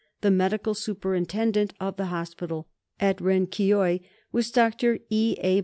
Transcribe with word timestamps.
The 0.21 0.31
medical 0.31 0.73
superintendent 0.73 1.75
of 1.79 1.95
the 1.95 2.07
hospital 2.07 2.67
at 2.99 3.17
Renkioi 3.17 4.01
was 4.31 4.49
Dr. 4.49 4.97
E. 5.11 5.35
A. 5.43 5.59